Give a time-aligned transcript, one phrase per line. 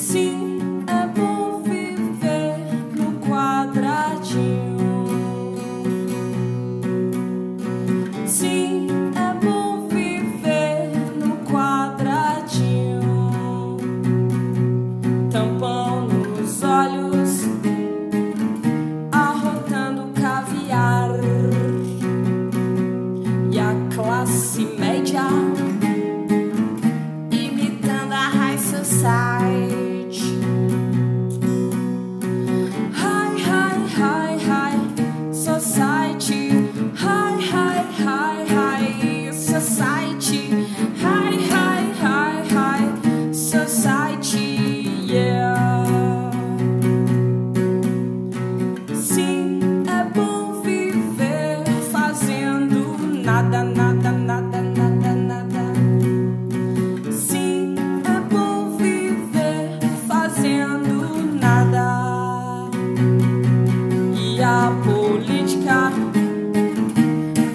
[0.00, 2.56] Sim, é bom viver
[2.96, 4.78] no quadradinho.
[8.26, 10.90] Sim, é bom viver
[11.22, 13.02] no quadradinho.
[15.30, 17.44] Tampão nos olhos,
[19.12, 21.10] arrotando caviar.
[23.52, 24.89] E a classe média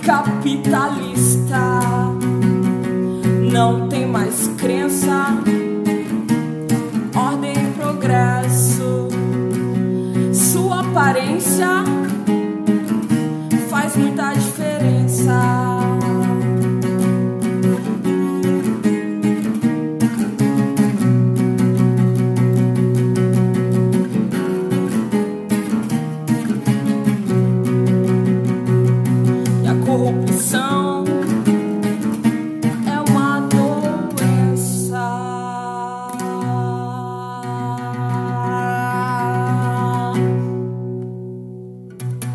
[0.05, 1.79] capitalista
[3.51, 5.35] não tem mais crença,
[7.15, 9.07] ordem e progresso.
[10.31, 11.67] Sua aparência
[13.67, 14.34] faz muita